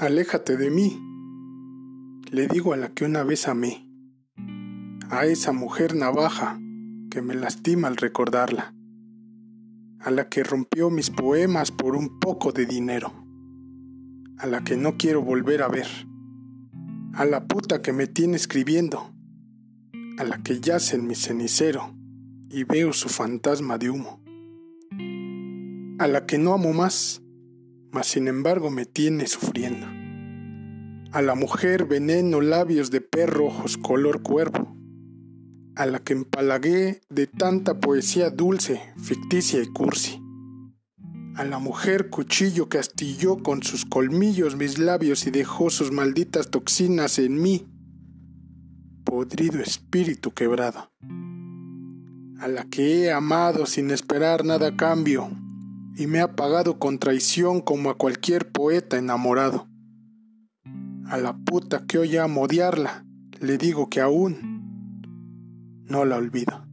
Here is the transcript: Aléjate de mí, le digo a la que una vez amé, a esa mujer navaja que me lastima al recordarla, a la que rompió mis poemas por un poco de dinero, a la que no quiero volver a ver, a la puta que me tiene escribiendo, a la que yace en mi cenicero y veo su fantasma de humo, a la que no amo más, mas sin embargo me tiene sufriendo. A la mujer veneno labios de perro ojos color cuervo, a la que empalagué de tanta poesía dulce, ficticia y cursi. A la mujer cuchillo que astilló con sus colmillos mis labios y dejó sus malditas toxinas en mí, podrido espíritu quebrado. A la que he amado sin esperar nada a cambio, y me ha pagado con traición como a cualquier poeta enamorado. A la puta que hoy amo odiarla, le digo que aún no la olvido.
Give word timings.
Aléjate 0.00 0.56
de 0.56 0.70
mí, 0.70 0.98
le 2.30 2.46
digo 2.46 2.72
a 2.72 2.78
la 2.78 2.88
que 2.88 3.04
una 3.04 3.22
vez 3.22 3.46
amé, 3.48 3.86
a 5.10 5.26
esa 5.26 5.52
mujer 5.52 5.94
navaja 5.94 6.58
que 7.10 7.20
me 7.20 7.34
lastima 7.34 7.88
al 7.88 7.98
recordarla, 7.98 8.74
a 9.98 10.10
la 10.10 10.30
que 10.30 10.42
rompió 10.42 10.88
mis 10.88 11.10
poemas 11.10 11.70
por 11.70 11.96
un 11.96 12.18
poco 12.18 12.50
de 12.50 12.64
dinero, 12.64 13.12
a 14.38 14.46
la 14.46 14.64
que 14.64 14.74
no 14.74 14.96
quiero 14.96 15.20
volver 15.20 15.60
a 15.60 15.68
ver, 15.68 15.88
a 17.12 17.26
la 17.26 17.46
puta 17.46 17.82
que 17.82 17.92
me 17.92 18.06
tiene 18.06 18.36
escribiendo, 18.36 19.12
a 20.16 20.24
la 20.24 20.42
que 20.42 20.60
yace 20.60 20.96
en 20.96 21.06
mi 21.06 21.14
cenicero 21.14 21.94
y 22.48 22.64
veo 22.64 22.94
su 22.94 23.10
fantasma 23.10 23.76
de 23.76 23.90
humo, 23.90 24.22
a 25.98 26.06
la 26.06 26.24
que 26.24 26.38
no 26.38 26.54
amo 26.54 26.72
más, 26.72 27.19
mas 27.92 28.06
sin 28.06 28.28
embargo 28.28 28.70
me 28.70 28.86
tiene 28.86 29.26
sufriendo. 29.26 29.86
A 31.12 31.22
la 31.22 31.34
mujer 31.34 31.86
veneno 31.86 32.40
labios 32.40 32.90
de 32.90 33.00
perro 33.00 33.46
ojos 33.46 33.76
color 33.76 34.22
cuervo, 34.22 34.76
a 35.74 35.86
la 35.86 35.98
que 35.98 36.12
empalagué 36.12 37.00
de 37.08 37.26
tanta 37.26 37.80
poesía 37.80 38.30
dulce, 38.30 38.80
ficticia 38.96 39.62
y 39.62 39.66
cursi. 39.66 40.22
A 41.34 41.44
la 41.44 41.58
mujer 41.58 42.10
cuchillo 42.10 42.68
que 42.68 42.78
astilló 42.78 43.42
con 43.42 43.62
sus 43.62 43.84
colmillos 43.86 44.56
mis 44.56 44.78
labios 44.78 45.26
y 45.26 45.30
dejó 45.30 45.70
sus 45.70 45.90
malditas 45.90 46.50
toxinas 46.50 47.18
en 47.18 47.40
mí, 47.40 47.66
podrido 49.04 49.60
espíritu 49.60 50.32
quebrado. 50.32 50.92
A 52.38 52.46
la 52.46 52.64
que 52.64 53.02
he 53.04 53.12
amado 53.12 53.66
sin 53.66 53.90
esperar 53.90 54.44
nada 54.44 54.68
a 54.68 54.76
cambio, 54.76 55.30
y 56.00 56.06
me 56.06 56.20
ha 56.20 56.34
pagado 56.34 56.78
con 56.78 56.98
traición 56.98 57.60
como 57.60 57.90
a 57.90 57.98
cualquier 57.98 58.50
poeta 58.50 58.96
enamorado. 58.96 59.68
A 61.06 61.18
la 61.18 61.36
puta 61.36 61.84
que 61.86 61.98
hoy 61.98 62.16
amo 62.16 62.40
odiarla, 62.40 63.04
le 63.38 63.58
digo 63.58 63.90
que 63.90 64.00
aún 64.00 65.04
no 65.84 66.06
la 66.06 66.16
olvido. 66.16 66.69